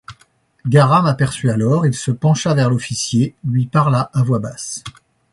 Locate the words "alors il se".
1.51-2.09